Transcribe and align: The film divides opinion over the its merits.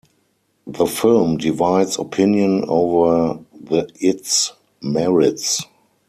The 0.65 0.87
film 0.87 1.37
divides 1.37 1.99
opinion 1.99 2.65
over 2.67 3.39
the 3.53 3.87
its 3.99 4.51
merits. 4.81 5.61